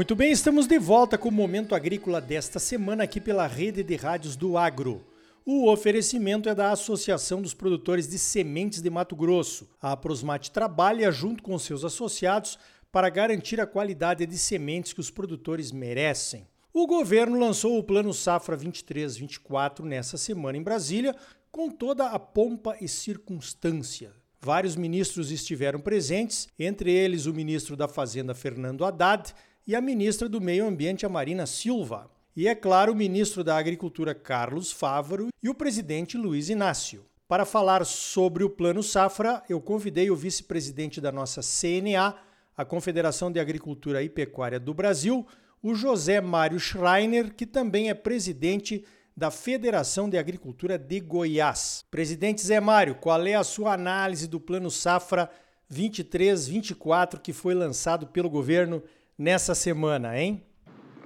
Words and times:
Muito 0.00 0.16
bem, 0.16 0.32
estamos 0.32 0.66
de 0.66 0.78
volta 0.78 1.18
com 1.18 1.28
o 1.28 1.32
Momento 1.32 1.74
Agrícola 1.74 2.22
desta 2.22 2.58
semana 2.58 3.04
aqui 3.04 3.20
pela 3.20 3.46
Rede 3.46 3.82
de 3.82 3.96
Rádios 3.96 4.34
do 4.34 4.56
Agro. 4.56 5.04
O 5.44 5.70
oferecimento 5.70 6.48
é 6.48 6.54
da 6.54 6.72
Associação 6.72 7.42
dos 7.42 7.52
Produtores 7.52 8.08
de 8.08 8.18
Sementes 8.18 8.80
de 8.80 8.88
Mato 8.88 9.14
Grosso. 9.14 9.68
A 9.78 9.94
Prosmate 9.94 10.50
trabalha 10.50 11.12
junto 11.12 11.42
com 11.42 11.58
seus 11.58 11.84
associados 11.84 12.58
para 12.90 13.10
garantir 13.10 13.60
a 13.60 13.66
qualidade 13.66 14.24
de 14.24 14.38
sementes 14.38 14.94
que 14.94 15.00
os 15.00 15.10
produtores 15.10 15.70
merecem. 15.70 16.48
O 16.72 16.86
governo 16.86 17.38
lançou 17.38 17.78
o 17.78 17.84
Plano 17.84 18.14
Safra 18.14 18.56
23-24 18.56 19.80
nessa 19.80 20.16
semana 20.16 20.56
em 20.56 20.62
Brasília, 20.62 21.14
com 21.52 21.68
toda 21.68 22.06
a 22.06 22.18
pompa 22.18 22.74
e 22.80 22.88
circunstância. 22.88 24.14
Vários 24.40 24.76
ministros 24.76 25.30
estiveram 25.30 25.78
presentes, 25.78 26.48
entre 26.58 26.90
eles 26.90 27.26
o 27.26 27.34
ministro 27.34 27.76
da 27.76 27.86
Fazenda 27.86 28.34
Fernando 28.34 28.86
Haddad 28.86 29.34
e 29.70 29.74
a 29.76 29.80
ministra 29.80 30.28
do 30.28 30.40
Meio 30.40 30.66
Ambiente, 30.66 31.06
a 31.06 31.08
Marina 31.08 31.46
Silva. 31.46 32.10
E, 32.34 32.48
é 32.48 32.56
claro, 32.56 32.90
o 32.90 32.96
ministro 32.96 33.44
da 33.44 33.56
Agricultura, 33.56 34.12
Carlos 34.12 34.72
Fávaro, 34.72 35.28
e 35.40 35.48
o 35.48 35.54
presidente 35.54 36.18
Luiz 36.18 36.48
Inácio. 36.48 37.04
Para 37.28 37.44
falar 37.44 37.86
sobre 37.86 38.42
o 38.42 38.50
Plano 38.50 38.82
Safra, 38.82 39.44
eu 39.48 39.60
convidei 39.60 40.10
o 40.10 40.16
vice-presidente 40.16 41.00
da 41.00 41.12
nossa 41.12 41.40
CNA, 41.40 42.16
a 42.56 42.64
Confederação 42.64 43.30
de 43.30 43.38
Agricultura 43.38 44.02
e 44.02 44.08
Pecuária 44.08 44.58
do 44.58 44.74
Brasil, 44.74 45.24
o 45.62 45.72
José 45.72 46.20
Mário 46.20 46.58
Schreiner, 46.58 47.32
que 47.32 47.46
também 47.46 47.90
é 47.90 47.94
presidente 47.94 48.84
da 49.16 49.30
Federação 49.30 50.10
de 50.10 50.18
Agricultura 50.18 50.76
de 50.76 50.98
Goiás. 50.98 51.84
Presidente 51.92 52.44
Zé 52.44 52.58
Mário, 52.58 52.96
qual 52.96 53.24
é 53.24 53.34
a 53.34 53.44
sua 53.44 53.74
análise 53.74 54.26
do 54.26 54.40
Plano 54.40 54.68
Safra 54.68 55.30
23-24 55.72 57.20
que 57.20 57.32
foi 57.32 57.54
lançado 57.54 58.08
pelo 58.08 58.28
governo 58.28 58.82
nessa 59.20 59.54
semana, 59.54 60.18
hein? 60.18 60.42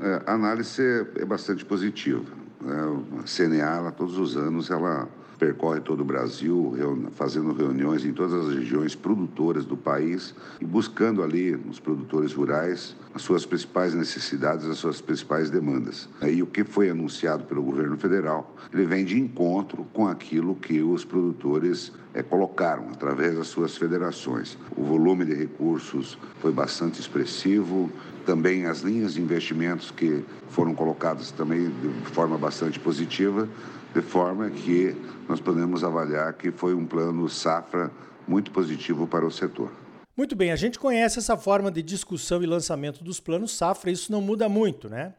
É, 0.01 0.23
a 0.25 0.34
análise 0.34 0.81
é 1.17 1.25
bastante 1.25 1.65
positiva. 1.65 2.25
Né? 2.61 2.77
A 3.19 3.23
CNA, 3.25 3.77
ela, 3.77 3.91
todos 3.91 4.17
os 4.17 4.37
anos, 4.37 4.70
ela 4.70 5.09
percorre 5.37 5.81
todo 5.81 6.03
o 6.03 6.05
Brasil, 6.05 6.73
fazendo 7.11 7.53
reuniões 7.53 8.05
em 8.05 8.12
todas 8.12 8.33
as 8.33 8.55
regiões 8.55 8.95
produtoras 8.95 9.67
do 9.67 9.77
país 9.77 10.33
e 10.61 10.65
buscando 10.65 11.25
ali 11.25 11.57
nos 11.57 11.81
produtores 11.81 12.33
rurais 12.33 12.97
as 13.12 13.23
suas 13.23 13.45
principais 13.45 13.95
necessidades, 13.95 14.65
as 14.65 14.79
suas 14.79 15.01
principais 15.01 15.51
demandas. 15.51 16.09
E 16.23 16.41
o 16.41 16.47
que 16.47 16.62
foi 16.62 16.89
anunciado 16.89 17.45
pelo 17.45 17.65
governo 17.65 17.98
federal, 17.98 18.55
ele 18.73 18.87
vem 18.87 19.05
de 19.05 19.19
encontro 19.19 19.85
com 19.92 20.07
aquilo 20.07 20.55
que 20.55 20.81
os 20.81 21.05
produtores 21.05 21.92
é, 22.15 22.23
colocaram 22.23 22.89
através 22.91 23.37
das 23.37 23.48
suas 23.48 23.77
federações. 23.77 24.57
O 24.77 24.84
volume 24.84 25.25
de 25.25 25.34
recursos 25.34 26.17
foi 26.39 26.53
bastante 26.53 27.01
expressivo, 27.01 27.91
também 28.25 28.67
as 28.67 28.81
linhas 28.81 29.15
de 29.15 29.20
investimentos 29.20 29.91
que 29.91 30.25
foram 30.48 30.75
colocadas 30.75 31.31
também 31.33 31.69
de 31.69 31.89
forma 32.12 32.39
bastante 32.39 32.79
positiva, 32.79 33.48
de 33.92 34.01
forma 34.01 34.48
que 34.48 34.97
nós 35.29 35.41
podemos 35.41 35.85
avaliar 35.85 36.33
que 36.35 36.51
foi 36.51 36.75
um 36.75 36.87
plano 36.87 37.29
safra 37.29 37.91
muito 38.27 38.51
positivo 38.51 39.07
para 39.07 39.27
o 39.27 39.31
setor. 39.31 39.70
Muito 40.17 40.37
bem, 40.37 40.53
a 40.53 40.57
gente 40.57 40.79
conhece 40.79 41.19
essa 41.19 41.37
forma 41.37 41.70
de 41.70 41.83
discussão 41.83 42.42
e 42.42 42.47
lançamento 42.47 43.03
dos 43.03 43.19
planos 43.19 43.57
safra, 43.57 43.91
isso 43.91 44.12
não 44.12 44.20
muda 44.20 44.48
muito, 44.48 44.89
né? 44.89 45.15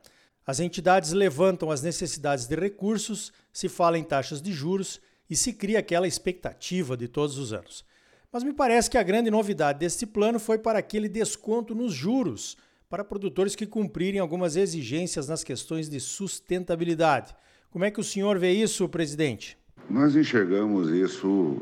As 0.47 0.59
entidades 0.59 1.11
levantam 1.11 1.69
as 1.69 1.81
necessidades 1.81 2.47
de 2.47 2.55
recursos, 2.55 3.33
se 3.51 3.67
fala 3.67 3.97
em 3.97 4.03
taxas 4.03 4.41
de 4.41 4.53
juros 4.53 5.01
e 5.29 5.35
se 5.35 5.53
cria 5.53 5.79
aquela 5.79 6.07
expectativa 6.07 6.95
de 6.95 7.07
todos 7.07 7.37
os 7.37 7.53
anos. 7.53 7.85
Mas 8.31 8.43
me 8.43 8.53
parece 8.53 8.89
que 8.89 8.97
a 8.97 9.03
grande 9.03 9.31
novidade 9.31 9.79
deste 9.79 10.05
plano 10.05 10.39
foi 10.39 10.57
para 10.57 10.79
aquele 10.79 11.07
desconto 11.07 11.73
nos 11.73 11.93
juros 11.93 12.57
para 12.89 13.03
produtores 13.03 13.55
que 13.55 13.65
cumprirem 13.65 14.19
algumas 14.19 14.55
exigências 14.55 15.27
nas 15.27 15.43
questões 15.43 15.89
de 15.89 15.99
sustentabilidade. 15.99 17.35
Como 17.71 17.83
é 17.83 17.91
que 17.91 17.99
o 17.99 18.03
senhor 18.03 18.37
vê 18.37 18.51
isso, 18.51 18.87
presidente? 18.87 19.57
Nós 19.89 20.15
enxergamos 20.15 20.89
isso 20.89 21.61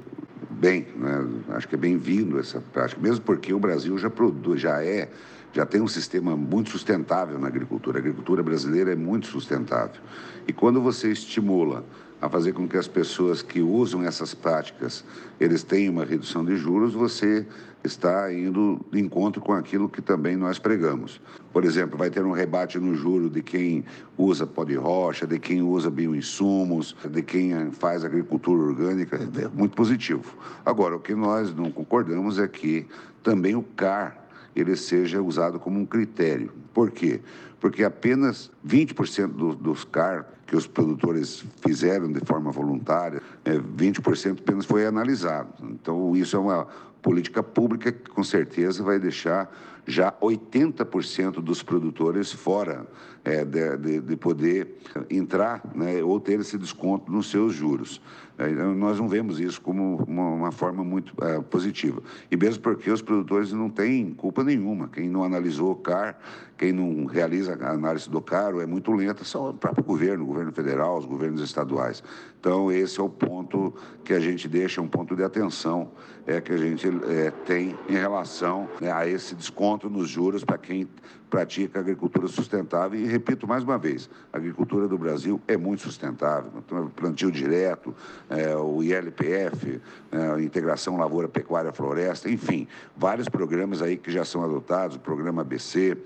bem, 0.51 0.88
né? 0.95 1.27
acho 1.49 1.67
que 1.67 1.75
é 1.75 1.77
bem-vindo 1.77 2.39
essa 2.39 2.61
prática, 2.61 3.01
mesmo 3.01 3.21
porque 3.21 3.53
o 3.53 3.59
Brasil 3.59 3.97
já 3.97 4.09
produz, 4.09 4.61
já 4.61 4.83
é, 4.83 5.09
já 5.53 5.65
tem 5.65 5.79
um 5.79 5.87
sistema 5.87 6.35
muito 6.35 6.71
sustentável 6.71 7.39
na 7.39 7.47
agricultura. 7.47 7.99
A 7.99 8.01
agricultura 8.01 8.41
brasileira 8.41 8.91
é 8.91 8.95
muito 8.95 9.27
sustentável. 9.27 10.01
E 10.47 10.51
quando 10.51 10.81
você 10.81 11.11
estimula 11.11 11.85
a 12.19 12.27
fazer 12.27 12.53
com 12.53 12.67
que 12.67 12.77
as 12.77 12.87
pessoas 12.87 13.41
que 13.41 13.61
usam 13.61 14.03
essas 14.03 14.33
práticas 14.33 15.03
eles 15.39 15.61
tenham 15.61 15.93
uma 15.93 16.05
redução 16.05 16.43
de 16.43 16.55
juros, 16.55 16.93
você 16.93 17.45
está 17.83 18.31
indo 18.33 18.79
de 18.91 18.99
encontro 18.99 19.41
com 19.41 19.51
aquilo 19.51 19.89
que 19.89 20.01
também 20.01 20.37
nós 20.37 20.57
pregamos. 20.57 21.19
Por 21.51 21.65
exemplo, 21.65 21.97
vai 21.97 22.09
ter 22.09 22.25
um 22.25 22.31
rebate 22.31 22.79
no 22.79 22.95
juro 22.95 23.29
de 23.29 23.43
quem 23.43 23.83
usa 24.17 24.47
pó 24.47 24.63
de 24.63 24.75
rocha, 24.75 25.27
de 25.27 25.37
quem 25.37 25.61
usa 25.61 25.91
bioinsumos, 25.91 26.95
de 27.11 27.21
quem 27.21 27.71
faz 27.71 28.05
agricultura 28.05 28.61
orgânica, 28.61 29.17
é 29.17 29.47
muito 29.49 29.75
positivo. 29.75 30.33
Agora, 30.65 30.95
o 30.95 30.99
que 30.99 31.13
nós 31.13 31.53
não 31.53 31.69
concordamos 31.69 32.39
é 32.39 32.47
que 32.47 32.87
também 33.21 33.53
o 33.53 33.63
CAR 33.63 34.22
ele 34.55 34.75
seja 34.75 35.21
usado 35.21 35.59
como 35.59 35.79
um 35.79 35.85
critério. 35.85 36.51
Por 36.73 36.91
quê? 36.91 37.21
Porque 37.59 37.83
apenas 37.83 38.51
20% 38.65 39.27
do, 39.27 39.55
dos 39.55 39.83
CAR 39.83 40.27
que 40.45 40.55
os 40.55 40.67
produtores 40.67 41.43
fizeram 41.65 42.11
de 42.11 42.19
forma 42.25 42.51
voluntária, 42.51 43.21
é, 43.45 43.57
20% 43.57 44.39
apenas 44.39 44.65
foi 44.65 44.85
analisado. 44.85 45.49
Então, 45.63 46.15
isso 46.15 46.35
é 46.35 46.39
uma 46.39 46.67
política 47.03 47.43
pública 47.43 47.91
que 47.91 48.09
com 48.09 48.23
certeza 48.23 48.81
vai 48.81 48.97
deixar 48.97 49.51
já 49.85 50.11
80% 50.13 51.41
dos 51.41 51.61
produtores 51.61 52.31
fora 52.31 52.87
é, 53.23 53.43
de, 53.43 53.77
de, 53.77 54.01
de, 54.01 54.15
poder 54.15 54.75
entrar 55.09 55.61
né, 55.75 56.01
ou 56.03 56.19
ter 56.19 56.39
esse 56.39 56.57
desconto 56.57 57.11
nos 57.11 57.29
seus 57.29 57.53
juros. 57.53 58.01
É, 58.37 58.47
nós 58.49 58.99
não 58.99 59.07
vemos 59.07 59.39
isso 59.39 59.61
como 59.61 59.97
uma, 60.07 60.29
uma 60.29 60.51
forma 60.51 60.83
muito 60.83 61.13
é, 61.23 61.39
positiva. 61.41 62.01
E 62.31 62.35
mesmo 62.35 62.61
porque 62.61 62.89
os 62.89 63.01
produtores 63.01 63.51
não 63.53 63.69
têm 63.69 64.13
culpa 64.13 64.43
nenhuma. 64.43 64.87
Quem 64.87 65.09
não 65.09 65.23
analisou 65.23 65.71
o 65.71 65.75
CAR, 65.75 66.17
quem 66.57 66.71
não 66.71 67.05
realiza 67.05 67.57
a 67.61 67.71
análise 67.71 68.09
do 68.09 68.21
CAR 68.21 68.55
é 68.55 68.65
muito 68.65 68.91
lenta, 68.91 69.23
são 69.23 69.49
o 69.49 69.53
próprio 69.53 69.83
governo, 69.83 70.23
o 70.23 70.27
governo 70.27 70.51
federal, 70.51 70.97
os 70.97 71.05
governos 71.05 71.41
estaduais. 71.41 72.03
Então, 72.39 72.71
esse 72.71 72.99
é 72.99 73.03
o 73.03 73.09
ponto 73.09 73.73
que 74.03 74.13
a 74.13 74.19
gente 74.19 74.47
deixa, 74.47 74.81
um 74.81 74.87
ponto 74.87 75.15
de 75.15 75.23
atenção 75.23 75.91
é, 76.25 76.41
que 76.41 76.51
a 76.51 76.57
gente 76.57 76.87
é, 77.07 77.31
tem 77.45 77.75
em 77.87 77.93
relação 77.93 78.69
né, 78.79 78.91
a 78.91 79.07
esse 79.07 79.35
desconto 79.35 79.89
nos 79.89 80.09
juros 80.09 80.43
para 80.43 80.57
quem 80.57 80.87
pratica 81.29 81.79
agricultura 81.79 82.27
sustentável. 82.27 82.99
E 82.99 83.05
repito 83.05 83.47
mais 83.47 83.63
uma 83.63 83.77
vez, 83.77 84.09
a 84.31 84.37
agricultura 84.37 84.87
do 84.87 84.97
Brasil 84.97 85.41
é 85.47 85.57
muito 85.57 85.81
sustentável. 85.81 86.51
Então, 86.57 86.89
plantio 86.95 87.31
direto, 87.31 87.95
é, 88.29 88.55
o 88.55 88.83
ILPF, 88.83 89.81
é, 90.11 90.41
integração 90.41 90.95
lavoura, 90.97 91.27
pecuária, 91.27 91.73
floresta, 91.73 92.29
enfim, 92.29 92.67
vários 92.95 93.27
programas 93.27 93.81
aí 93.81 93.97
que 93.97 94.11
já 94.11 94.23
são 94.23 94.43
adotados, 94.43 94.95
o 94.95 94.99
programa 94.99 95.41
ABC, 95.41 95.97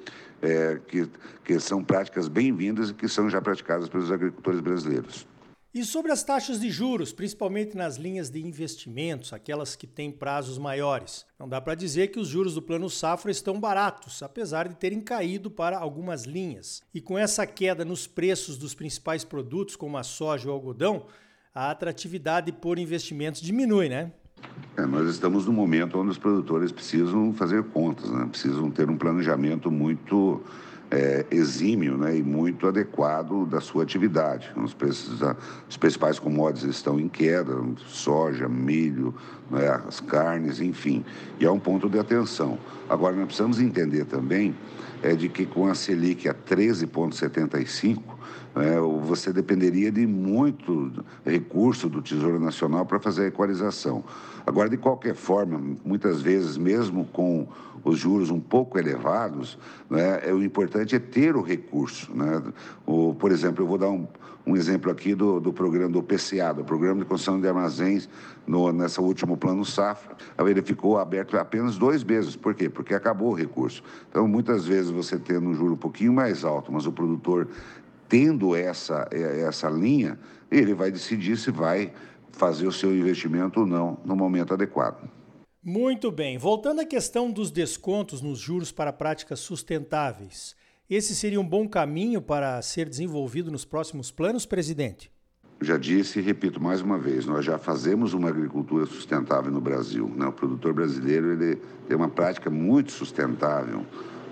é, 0.41 0.79
que, 0.87 1.09
que 1.43 1.59
são 1.59 1.83
práticas 1.83 2.27
bem-vindas 2.27 2.91
e 2.91 2.93
que 2.93 3.09
são 3.09 3.29
já 3.29 3.41
praticadas 3.41 3.89
pelos 3.89 4.11
agricultores 4.11 4.61
brasileiros. 4.61 5.27
E 5.77 5.85
sobre 5.85 6.11
as 6.11 6.23
taxas 6.23 6.59
de 6.59 6.71
juros, 6.71 7.13
principalmente 7.13 7.77
nas 7.77 7.97
linhas 7.97 8.31
de 8.31 8.43
investimentos, 8.43 9.31
aquelas 9.31 9.75
que 9.75 9.85
têm 9.85 10.11
prazos 10.11 10.57
maiores. 10.57 11.23
Não 11.37 11.47
dá 11.47 11.61
para 11.61 11.75
dizer 11.75 12.07
que 12.07 12.19
os 12.19 12.27
juros 12.27 12.55
do 12.55 12.63
Plano 12.63 12.89
Safra 12.89 13.29
estão 13.29 13.59
baratos, 13.59 14.23
apesar 14.23 14.67
de 14.67 14.73
terem 14.73 14.99
caído 14.99 15.51
para 15.51 15.77
algumas 15.77 16.23
linhas. 16.23 16.81
E 16.91 16.99
com 16.99 17.15
essa 17.15 17.45
queda 17.45 17.85
nos 17.85 18.07
preços 18.07 18.57
dos 18.57 18.73
principais 18.73 19.23
produtos, 19.23 19.75
como 19.75 19.99
a 19.99 20.03
soja 20.03 20.47
e 20.47 20.49
o 20.49 20.53
algodão, 20.53 21.05
a 21.53 21.69
atratividade 21.69 22.51
por 22.51 22.79
investimentos 22.79 23.39
diminui, 23.39 23.87
né? 23.87 24.11
É, 24.75 24.83
nós 24.83 25.07
estamos 25.07 25.45
num 25.45 25.53
momento 25.53 25.99
onde 25.99 26.09
os 26.09 26.17
produtores 26.17 26.71
precisam 26.71 27.31
fazer 27.33 27.63
contas, 27.65 28.09
né? 28.09 28.25
precisam 28.25 28.71
ter 28.71 28.89
um 28.89 28.97
planejamento 28.97 29.69
muito 29.69 30.41
é, 30.89 31.25
exímio 31.29 31.97
né, 31.97 32.17
e 32.17 32.23
muito 32.23 32.67
adequado 32.67 33.45
da 33.45 33.59
sua 33.59 33.83
atividade. 33.83 34.51
Os, 34.55 34.73
preços, 34.73 35.19
os 35.69 35.77
principais 35.77 36.19
commodities 36.19 36.75
estão 36.75 36.99
em 36.99 37.07
queda, 37.07 37.53
soja, 37.87 38.47
milho, 38.47 39.13
né, 39.51 39.81
as 39.87 39.99
carnes, 39.99 40.59
enfim, 40.59 41.03
e 41.39 41.45
é 41.45 41.51
um 41.51 41.59
ponto 41.59 41.89
de 41.89 41.99
atenção. 41.99 42.57
Agora, 42.89 43.15
nós 43.15 43.25
precisamos 43.25 43.59
entender 43.59 44.05
também 44.05 44.55
é 45.03 45.13
de 45.13 45.29
que 45.29 45.45
com 45.45 45.67
a 45.67 45.75
Selic 45.75 46.27
a 46.27 46.33
13,75, 46.33 48.01
é, 48.55 48.79
você 49.05 49.31
dependeria 49.31 49.91
de 49.91 50.05
muito 50.07 50.91
recurso 51.25 51.89
do 51.89 52.01
Tesouro 52.01 52.39
Nacional 52.39 52.85
para 52.85 52.99
fazer 52.99 53.25
a 53.25 53.27
equalização. 53.27 54.03
Agora, 54.45 54.69
de 54.69 54.77
qualquer 54.77 55.13
forma, 55.13 55.61
muitas 55.83 56.21
vezes, 56.21 56.57
mesmo 56.57 57.05
com 57.05 57.47
os 57.83 57.99
juros 57.99 58.29
um 58.29 58.39
pouco 58.39 58.79
elevados, 58.79 59.57
né, 59.89 60.21
é, 60.23 60.33
o 60.33 60.41
importante 60.41 60.95
é 60.95 60.99
ter 60.99 61.35
o 61.35 61.41
recurso. 61.41 62.11
Né? 62.15 62.41
O, 62.85 63.13
por 63.13 63.31
exemplo, 63.31 63.63
eu 63.63 63.67
vou 63.67 63.77
dar 63.77 63.89
um, 63.89 64.07
um 64.45 64.55
exemplo 64.55 64.89
aqui 64.89 65.13
do, 65.13 65.39
do 65.39 65.51
programa 65.51 65.89
do 65.89 66.01
PCA, 66.01 66.53
do 66.53 66.63
Programa 66.63 67.01
de 67.01 67.05
Construção 67.05 67.39
de 67.39 67.47
Armazéns, 67.47 68.07
no, 68.47 68.71
nessa 68.71 69.01
último 69.01 69.35
plano 69.35 69.65
safra. 69.65 70.15
Ele 70.39 70.61
ficou 70.61 70.97
aberto 70.97 71.37
apenas 71.37 71.77
dois 71.77 72.03
meses. 72.03 72.35
Por 72.35 72.55
quê? 72.55 72.69
Porque 72.69 72.93
acabou 72.93 73.31
o 73.31 73.33
recurso. 73.33 73.83
Então, 74.09 74.25
muitas 74.27 74.65
vezes 74.65 74.89
você 74.89 75.19
tendo 75.19 75.49
um 75.49 75.53
juro 75.53 75.73
um 75.73 75.77
pouquinho 75.77 76.13
mais 76.13 76.45
alto, 76.45 76.71
mas 76.71 76.85
o 76.85 76.91
produtor 76.91 77.49
tendo 78.07 78.55
essa, 78.55 79.07
é, 79.11 79.41
essa 79.41 79.69
linha, 79.69 80.17
ele 80.49 80.73
vai 80.73 80.91
decidir 80.91 81.37
se 81.37 81.51
vai 81.51 81.91
fazer 82.31 82.67
o 82.67 82.71
seu 82.71 82.95
investimento 82.95 83.61
ou 83.61 83.65
não 83.65 83.97
no 84.05 84.15
momento 84.15 84.53
adequado. 84.53 85.09
Muito 85.63 86.11
bem. 86.11 86.37
Voltando 86.37 86.81
à 86.81 86.85
questão 86.85 87.29
dos 87.29 87.51
descontos 87.51 88.21
nos 88.21 88.39
juros 88.39 88.71
para 88.71 88.93
práticas 88.93 89.39
sustentáveis, 89.39 90.55
esse 90.89 91.13
seria 91.13 91.41
um 91.41 91.47
bom 91.47 91.67
caminho 91.67 92.21
para 92.21 92.61
ser 92.61 92.87
desenvolvido 92.87 93.51
nos 93.51 93.65
próximos 93.65 94.09
planos, 94.09 94.45
presidente? 94.45 95.11
Já 95.59 95.75
disse 95.75 96.19
e 96.19 96.21
repito 96.21 96.61
mais 96.61 96.81
uma 96.81 96.97
vez, 96.97 97.25
nós 97.25 97.43
já 97.43 97.57
fazemos 97.57 98.13
uma 98.13 98.29
agricultura 98.29 98.85
sustentável 98.85 99.51
no 99.51 99.59
Brasil. 99.59 100.07
Né? 100.15 100.25
O 100.27 100.31
produtor 100.31 100.71
brasileiro 100.71 101.33
ele 101.33 101.57
tem 101.87 101.97
uma 101.97 102.07
prática 102.07 102.49
muito 102.49 102.91
sustentável. 102.91 103.79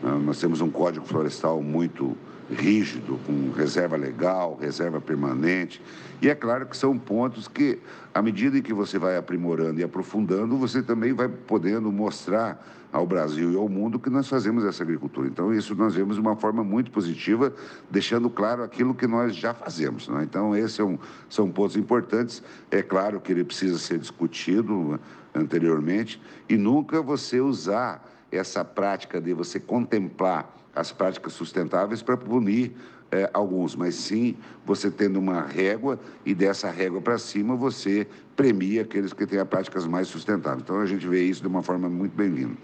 Né? 0.01 0.11
Nós 0.23 0.39
temos 0.39 0.61
um 0.61 0.69
código 0.69 1.05
florestal 1.05 1.61
muito 1.61 2.15
rígido, 2.49 3.19
com 3.25 3.51
reserva 3.51 3.95
legal, 3.95 4.57
reserva 4.59 5.01
permanente. 5.01 5.81
E 6.21 6.29
é 6.29 6.35
claro 6.35 6.65
que 6.65 6.77
são 6.77 6.97
pontos 6.97 7.47
que, 7.47 7.79
à 8.13 8.21
medida 8.21 8.61
que 8.61 8.73
você 8.73 8.97
vai 8.97 9.17
aprimorando 9.17 9.79
e 9.79 9.83
aprofundando, 9.83 10.57
você 10.57 10.81
também 10.81 11.13
vai 11.13 11.27
podendo 11.27 11.91
mostrar 11.91 12.63
ao 12.91 13.05
Brasil 13.05 13.51
e 13.51 13.55
ao 13.57 13.67
mundo 13.67 13.99
que 13.99 14.09
nós 14.09 14.27
fazemos 14.29 14.63
essa 14.63 14.81
agricultura. 14.81 15.27
Então, 15.27 15.53
isso 15.53 15.75
nós 15.75 15.95
vemos 15.95 16.15
de 16.15 16.21
uma 16.21 16.35
forma 16.35 16.63
muito 16.63 16.91
positiva, 16.91 17.53
deixando 17.91 18.29
claro 18.29 18.63
aquilo 18.63 18.95
que 18.95 19.05
nós 19.05 19.35
já 19.35 19.53
fazemos. 19.53 20.07
Né? 20.07 20.23
Então, 20.23 20.55
esses 20.55 20.73
são, 20.73 20.97
são 21.27 21.51
pontos 21.51 21.75
importantes. 21.75 22.41
É 22.71 22.81
claro 22.81 23.19
que 23.19 23.33
ele 23.33 23.43
precisa 23.43 23.77
ser 23.77 23.99
discutido 23.99 24.97
anteriormente 25.33 26.21
e 26.47 26.55
nunca 26.55 27.01
você 27.01 27.41
usar 27.41 28.09
essa 28.31 28.63
prática 28.63 29.19
de 29.19 29.33
você 29.33 29.59
contemplar 29.59 30.55
as 30.75 30.91
práticas 30.91 31.33
sustentáveis 31.33 32.01
para 32.01 32.17
punir 32.17 32.75
é, 33.11 33.29
alguns, 33.33 33.75
mas 33.75 33.95
sim 33.95 34.35
você 34.65 34.91
tendo 34.91 35.17
uma 35.19 35.41
régua 35.41 35.99
e 36.25 36.33
dessa 36.33 36.69
régua 36.69 37.01
para 37.01 37.17
cima 37.17 37.55
você 37.55 38.07
premia 38.35 38.81
aqueles 38.81 39.13
que 39.13 39.25
têm 39.25 39.39
as 39.39 39.47
práticas 39.47 39.87
mais 39.87 40.07
sustentáveis. 40.07 40.63
Então 40.63 40.79
a 40.79 40.85
gente 40.85 41.07
vê 41.07 41.23
isso 41.23 41.41
de 41.41 41.47
uma 41.47 41.63
forma 41.63 41.87
muito 41.87 42.15
bem-vinda. 42.15 42.55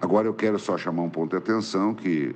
Agora 0.00 0.26
eu 0.26 0.34
quero 0.34 0.58
só 0.58 0.78
chamar 0.78 1.02
um 1.02 1.10
ponto 1.10 1.30
de 1.30 1.36
atenção 1.36 1.94
que 1.94 2.34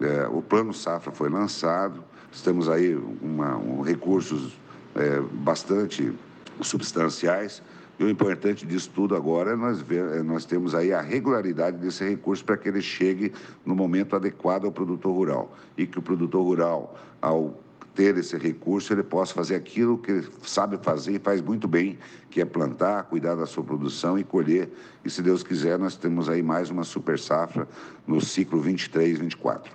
é, 0.00 0.26
o 0.28 0.40
plano 0.40 0.72
safra 0.72 1.10
foi 1.12 1.28
lançado, 1.28 2.04
estamos 2.30 2.68
aí 2.68 2.94
uma, 3.20 3.56
um 3.56 3.82
recursos 3.82 4.56
é, 4.94 5.20
bastante 5.20 6.12
substanciais 6.60 7.62
e 8.02 8.04
o 8.04 8.10
importante 8.10 8.66
disso 8.66 8.90
tudo 8.92 9.14
agora 9.14 9.52
é 9.52 9.56
nós, 9.56 9.80
ver, 9.80 10.18
é 10.18 10.22
nós 10.24 10.44
temos 10.44 10.74
aí 10.74 10.92
a 10.92 11.00
regularidade 11.00 11.76
desse 11.76 12.04
recurso 12.08 12.44
para 12.44 12.56
que 12.56 12.68
ele 12.68 12.82
chegue 12.82 13.32
no 13.64 13.76
momento 13.76 14.16
adequado 14.16 14.64
ao 14.64 14.72
produtor 14.72 15.14
rural. 15.14 15.56
E 15.78 15.86
que 15.86 16.00
o 16.00 16.02
produtor 16.02 16.42
rural, 16.42 16.98
ao 17.20 17.54
ter 17.94 18.16
esse 18.16 18.36
recurso, 18.36 18.92
ele 18.92 19.04
possa 19.04 19.32
fazer 19.32 19.54
aquilo 19.54 19.98
que 19.98 20.10
ele 20.10 20.28
sabe 20.42 20.78
fazer 20.78 21.12
e 21.12 21.18
faz 21.20 21.40
muito 21.40 21.68
bem, 21.68 21.96
que 22.28 22.40
é 22.40 22.44
plantar, 22.44 23.04
cuidar 23.04 23.36
da 23.36 23.46
sua 23.46 23.62
produção 23.62 24.18
e 24.18 24.24
colher. 24.24 24.68
E 25.04 25.10
se 25.10 25.22
Deus 25.22 25.44
quiser, 25.44 25.78
nós 25.78 25.96
temos 25.96 26.28
aí 26.28 26.42
mais 26.42 26.70
uma 26.70 26.82
super 26.82 27.18
safra 27.20 27.68
no 28.04 28.20
ciclo 28.20 28.60
23, 28.60 29.18
24. 29.18 29.72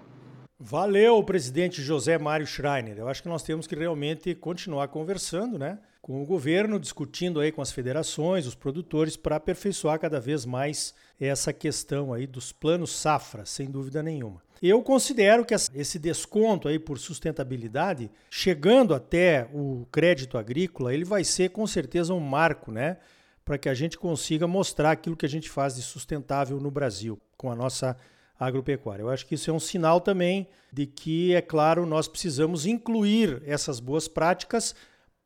Valeu, 0.59 1.23
presidente 1.23 1.81
José 1.81 2.17
Mário 2.17 2.45
Schreiner. 2.45 2.97
Eu 2.97 3.07
acho 3.07 3.23
que 3.23 3.29
nós 3.29 3.43
temos 3.43 3.67
que 3.67 3.75
realmente 3.75 4.35
continuar 4.35 4.89
conversando, 4.89 5.57
né? 5.57 5.79
Com 6.07 6.21
o 6.21 6.25
governo, 6.25 6.79
discutindo 6.79 7.41
aí 7.41 7.51
com 7.51 7.61
as 7.61 7.69
federações, 7.69 8.47
os 8.47 8.55
produtores, 8.55 9.17
para 9.17 9.35
aperfeiçoar 9.35 9.99
cada 9.99 10.21
vez 10.21 10.45
mais 10.45 10.95
essa 11.19 11.51
questão 11.51 12.13
aí 12.13 12.25
dos 12.25 12.53
planos 12.53 12.91
safra, 12.91 13.45
sem 13.45 13.69
dúvida 13.69 14.01
nenhuma. 14.01 14.41
Eu 14.63 14.81
considero 14.81 15.43
que 15.43 15.53
esse 15.53 15.99
desconto 15.99 16.69
aí 16.69 16.79
por 16.79 16.97
sustentabilidade, 16.97 18.09
chegando 18.29 18.95
até 18.95 19.49
o 19.53 19.85
crédito 19.91 20.37
agrícola, 20.37 20.93
ele 20.93 21.03
vai 21.03 21.25
ser 21.25 21.49
com 21.49 21.67
certeza 21.67 22.13
um 22.13 22.21
marco, 22.21 22.71
né? 22.71 22.95
Para 23.43 23.57
que 23.57 23.67
a 23.67 23.73
gente 23.73 23.97
consiga 23.97 24.47
mostrar 24.47 24.91
aquilo 24.91 25.17
que 25.17 25.25
a 25.25 25.29
gente 25.29 25.49
faz 25.49 25.75
de 25.75 25.81
sustentável 25.81 26.57
no 26.57 26.71
Brasil, 26.71 27.19
com 27.35 27.51
a 27.51 27.55
nossa 27.55 27.97
agropecuária. 28.39 29.03
Eu 29.03 29.09
acho 29.09 29.25
que 29.25 29.35
isso 29.35 29.49
é 29.51 29.53
um 29.53 29.59
sinal 29.59 29.99
também 29.99 30.47
de 30.71 30.85
que, 30.85 31.35
é 31.35 31.41
claro, 31.41 31.85
nós 31.85 32.07
precisamos 32.07 32.65
incluir 32.65 33.43
essas 33.45 33.81
boas 33.81 34.07
práticas 34.07 34.73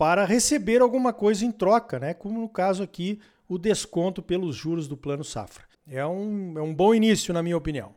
para 0.02 0.26
receber 0.26 0.82
alguma 0.82 1.14
coisa 1.14 1.46
em 1.46 1.52
troca, 1.52 2.00
né? 2.00 2.16
como 2.16 2.42
no 2.42 2.50
caso 2.50 2.82
aqui 2.82 3.20
o 3.48 3.56
desconto 3.56 4.20
pelos 4.20 4.56
juros 4.56 4.88
do 4.88 4.98
Plano 4.98 5.24
Safra. 5.24 5.64
É 5.88 6.04
um, 6.04 6.58
é 6.58 6.62
um 6.64 6.74
bom 6.74 6.96
início, 6.96 7.32
na 7.32 7.44
minha 7.44 7.56
opinião. 7.56 7.92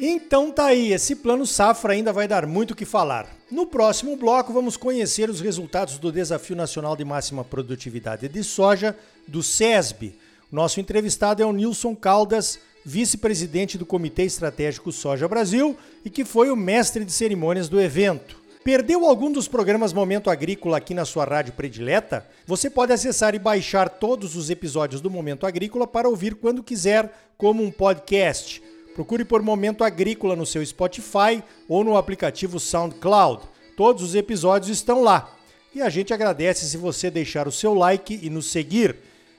Então 0.00 0.50
tá 0.50 0.64
aí, 0.68 0.94
esse 0.94 1.16
plano 1.16 1.46
safra 1.46 1.92
ainda 1.92 2.14
vai 2.14 2.26
dar 2.26 2.46
muito 2.46 2.70
o 2.70 2.74
que 2.74 2.86
falar. 2.86 3.28
No 3.50 3.66
próximo 3.66 4.16
bloco 4.16 4.54
vamos 4.54 4.78
conhecer 4.78 5.28
os 5.28 5.42
resultados 5.42 5.98
do 5.98 6.10
Desafio 6.10 6.56
Nacional 6.56 6.96
de 6.96 7.04
Máxima 7.04 7.44
Produtividade 7.44 8.30
de 8.30 8.42
Soja 8.42 8.96
do 9.28 9.42
SESB, 9.42 10.14
nosso 10.50 10.80
entrevistado 10.80 11.42
é 11.42 11.46
o 11.46 11.52
Nilson 11.52 11.94
Caldas, 11.94 12.58
vice-presidente 12.86 13.76
do 13.76 13.84
Comitê 13.84 14.22
Estratégico 14.22 14.90
Soja 14.90 15.28
Brasil 15.28 15.76
e 16.02 16.08
que 16.08 16.24
foi 16.24 16.50
o 16.50 16.56
mestre 16.56 17.04
de 17.04 17.12
cerimônias 17.12 17.68
do 17.68 17.78
evento. 17.78 18.41
Perdeu 18.64 19.04
algum 19.04 19.32
dos 19.32 19.48
programas 19.48 19.92
Momento 19.92 20.30
Agrícola 20.30 20.76
aqui 20.76 20.94
na 20.94 21.04
sua 21.04 21.24
rádio 21.24 21.52
predileta? 21.52 22.24
Você 22.46 22.70
pode 22.70 22.92
acessar 22.92 23.34
e 23.34 23.38
baixar 23.38 23.88
todos 23.88 24.36
os 24.36 24.50
episódios 24.50 25.00
do 25.00 25.10
Momento 25.10 25.44
Agrícola 25.44 25.84
para 25.84 26.08
ouvir 26.08 26.36
quando 26.36 26.62
quiser, 26.62 27.12
como 27.36 27.60
um 27.60 27.72
podcast. 27.72 28.62
Procure 28.94 29.24
por 29.24 29.42
Momento 29.42 29.82
Agrícola 29.82 30.36
no 30.36 30.46
seu 30.46 30.64
Spotify 30.64 31.42
ou 31.68 31.82
no 31.82 31.96
aplicativo 31.96 32.60
SoundCloud. 32.60 33.42
Todos 33.76 34.00
os 34.00 34.14
episódios 34.14 34.70
estão 34.70 35.02
lá. 35.02 35.34
E 35.74 35.82
a 35.82 35.88
gente 35.88 36.14
agradece 36.14 36.64
se 36.68 36.76
você 36.76 37.10
deixar 37.10 37.48
o 37.48 37.52
seu 37.52 37.74
like 37.74 38.20
e 38.22 38.30
nos 38.30 38.46
seguir. 38.46 38.94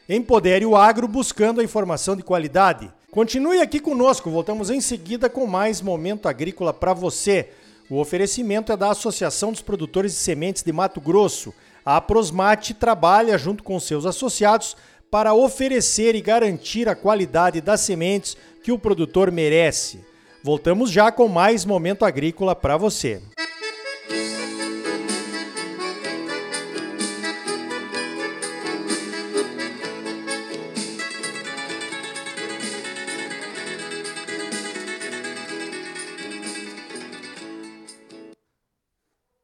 Empodere 0.09 0.65
o 0.65 0.75
agro 0.75 1.07
buscando 1.07 1.61
a 1.61 1.63
informação 1.63 2.17
de 2.17 2.23
qualidade. 2.23 2.91
Continue 3.09 3.61
aqui 3.61 3.79
conosco, 3.79 4.29
voltamos 4.29 4.69
em 4.69 4.81
seguida 4.81 5.29
com 5.29 5.47
mais 5.47 5.79
Momento 5.79 6.27
Agrícola 6.27 6.73
para 6.73 6.93
você. 6.93 7.51
O 7.89 7.99
oferecimento 7.99 8.71
é 8.71 8.77
da 8.77 8.91
Associação 8.91 9.51
dos 9.51 9.61
Produtores 9.61 10.13
de 10.13 10.17
Sementes 10.17 10.63
de 10.63 10.71
Mato 10.71 11.01
Grosso. 11.01 11.53
A 11.85 11.99
Prosmate 11.99 12.73
trabalha 12.73 13.37
junto 13.37 13.63
com 13.63 13.79
seus 13.79 14.05
associados 14.05 14.75
para 15.11 15.33
oferecer 15.33 16.15
e 16.15 16.21
garantir 16.21 16.87
a 16.87 16.95
qualidade 16.95 17.61
das 17.61 17.81
sementes 17.81 18.37
que 18.63 18.71
o 18.71 18.79
produtor 18.79 19.31
merece. 19.31 19.99
Voltamos 20.41 20.89
já 20.89 21.11
com 21.11 21.27
mais 21.27 21.65
Momento 21.65 22.05
Agrícola 22.05 22.55
para 22.55 22.77
você. 22.77 23.21